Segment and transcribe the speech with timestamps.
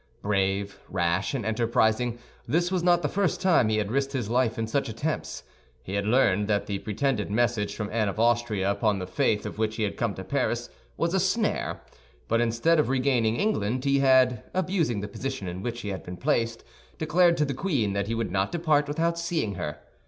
[0.23, 2.17] Brave, rash, and enterprising,
[2.47, 5.43] this was not the first time he had risked his life in such attempts.
[5.83, 9.59] He had learned that the pretended message from Anne of Austria, upon the faith of
[9.59, 11.81] which he had come to Paris, was a snare;
[12.27, 16.17] but instead of regaining England, he had, abusing the position in which he had been
[16.17, 16.63] placed,
[16.97, 19.77] declared to the queen that he would not depart without seeing her.